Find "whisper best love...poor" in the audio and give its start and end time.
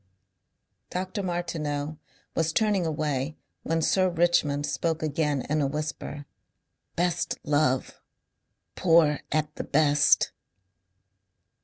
5.67-9.19